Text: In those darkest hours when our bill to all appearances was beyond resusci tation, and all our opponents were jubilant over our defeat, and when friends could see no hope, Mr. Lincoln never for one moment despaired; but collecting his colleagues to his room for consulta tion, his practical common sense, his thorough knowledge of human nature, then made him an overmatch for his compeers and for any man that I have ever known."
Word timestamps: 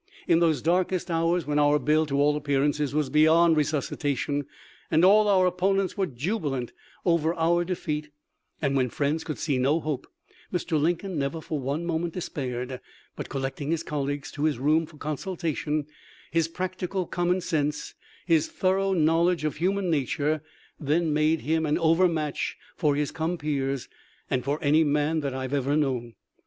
In 0.27 0.39
those 0.39 0.63
darkest 0.63 1.11
hours 1.11 1.45
when 1.45 1.59
our 1.59 1.77
bill 1.77 2.07
to 2.07 2.19
all 2.19 2.35
appearances 2.35 2.91
was 2.91 3.11
beyond 3.11 3.55
resusci 3.55 3.95
tation, 3.97 4.45
and 4.89 5.05
all 5.05 5.27
our 5.27 5.45
opponents 5.45 5.95
were 5.95 6.07
jubilant 6.07 6.73
over 7.05 7.35
our 7.35 7.63
defeat, 7.63 8.09
and 8.63 8.75
when 8.75 8.89
friends 8.89 9.23
could 9.23 9.37
see 9.37 9.59
no 9.59 9.79
hope, 9.79 10.07
Mr. 10.51 10.81
Lincoln 10.81 11.19
never 11.19 11.39
for 11.39 11.59
one 11.59 11.85
moment 11.85 12.15
despaired; 12.15 12.79
but 13.15 13.29
collecting 13.29 13.69
his 13.69 13.83
colleagues 13.83 14.31
to 14.31 14.45
his 14.45 14.57
room 14.57 14.87
for 14.87 14.97
consulta 14.97 15.55
tion, 15.55 15.85
his 16.31 16.47
practical 16.47 17.05
common 17.05 17.39
sense, 17.39 17.93
his 18.25 18.47
thorough 18.47 18.93
knowledge 18.93 19.45
of 19.45 19.57
human 19.57 19.91
nature, 19.91 20.41
then 20.79 21.13
made 21.13 21.41
him 21.41 21.63
an 21.63 21.77
overmatch 21.77 22.57
for 22.75 22.95
his 22.95 23.11
compeers 23.11 23.87
and 24.31 24.43
for 24.43 24.57
any 24.63 24.83
man 24.83 25.19
that 25.19 25.35
I 25.35 25.43
have 25.43 25.53
ever 25.53 25.77
known." 25.77 26.15